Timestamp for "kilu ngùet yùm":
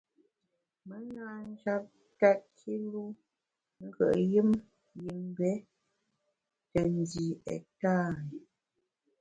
2.59-4.49